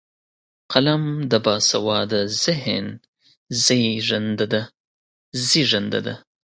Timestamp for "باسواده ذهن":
1.45-2.85